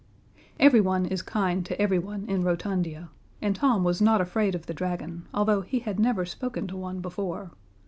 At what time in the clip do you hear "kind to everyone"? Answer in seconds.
1.21-2.25